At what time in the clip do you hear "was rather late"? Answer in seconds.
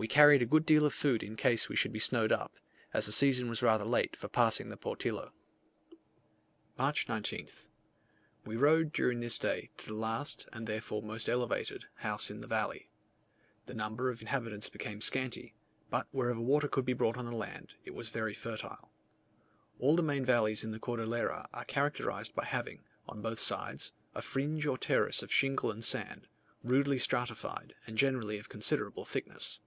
3.50-4.16